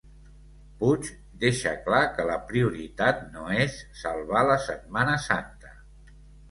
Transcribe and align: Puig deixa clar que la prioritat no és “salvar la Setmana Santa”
Puig 0.79 1.09
deixa 1.43 1.73
clar 1.89 2.01
que 2.17 2.25
la 2.31 2.39
prioritat 2.53 3.23
no 3.37 3.47
és 3.69 3.79
“salvar 4.05 4.45
la 4.53 4.61
Setmana 4.69 5.25
Santa” 5.33 5.81